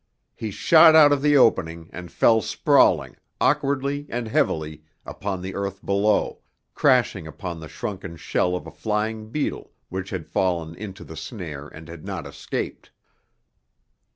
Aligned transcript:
He 0.33 0.49
shot 0.49 0.95
out 0.95 1.11
of 1.11 1.21
the 1.21 1.37
opening 1.37 1.87
and 1.93 2.11
fell 2.11 2.41
sprawling, 2.41 3.17
awkwardly 3.39 4.07
and 4.09 4.27
heavily, 4.27 4.83
upon 5.05 5.43
the 5.43 5.53
earth 5.53 5.85
below, 5.85 6.39
crashing 6.73 7.27
upon 7.27 7.59
the 7.59 7.67
shrunken 7.69 8.17
shell 8.17 8.55
of 8.55 8.65
a 8.65 8.71
flying 8.71 9.29
beetle 9.29 9.73
which 9.89 10.09
had 10.09 10.25
fallen 10.25 10.73
into 10.73 11.03
the 11.03 11.15
snare 11.15 11.67
and 11.67 11.87
had 11.87 12.03
not 12.03 12.25
escaped. 12.25 12.89